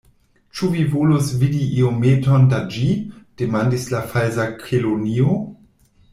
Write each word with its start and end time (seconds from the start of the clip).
"Ĉu 0.59 0.69
vi 0.75 0.85
volus 0.93 1.27
vidi 1.43 1.59
iometon 1.81 2.47
da 2.55 2.61
ĝi?" 2.77 2.89
demandis 3.43 3.87
la 3.93 4.01
Falsa 4.15 4.49
Kelonio. 4.65 5.39